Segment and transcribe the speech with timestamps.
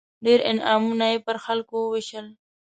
[0.25, 2.27] ډېر انعامونه یې پر خلکو ووېشل.